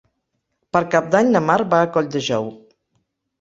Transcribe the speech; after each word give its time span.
Per 0.75 0.79
Cap 0.95 1.11
d'Any 1.15 1.29
na 1.35 1.41
Mar 1.51 1.59
va 1.75 1.83
a 1.83 1.91
Colldejou. 1.99 2.51